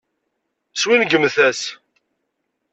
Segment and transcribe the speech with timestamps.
[0.81, 1.61] Swingmet-as.